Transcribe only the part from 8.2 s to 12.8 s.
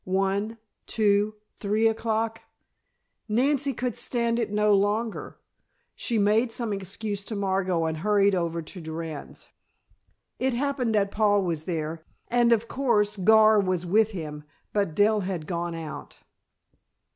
over to Durand's. It happened that Paul was there, and, of